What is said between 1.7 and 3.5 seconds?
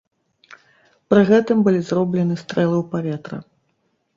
зроблены стрэлы ў паветра.